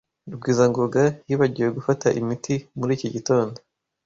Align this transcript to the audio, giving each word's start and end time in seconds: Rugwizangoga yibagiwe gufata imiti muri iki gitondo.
Rugwizangoga 0.31 1.03
yibagiwe 1.27 1.69
gufata 1.77 2.07
imiti 2.19 2.53
muri 2.77 2.91
iki 2.97 3.07
gitondo. 3.15 3.57